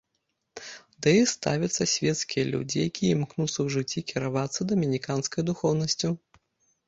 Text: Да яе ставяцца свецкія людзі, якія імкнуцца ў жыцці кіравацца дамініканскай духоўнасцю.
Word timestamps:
Да 1.05 1.11
яе 1.17 1.25
ставяцца 1.31 1.83
свецкія 1.95 2.43
людзі, 2.53 2.77
якія 2.91 3.11
імкнуцца 3.17 3.53
ў 3.53 3.67
жыцці 3.75 3.99
кіравацца 4.13 4.61
дамініканскай 4.71 5.41
духоўнасцю. 5.51 6.09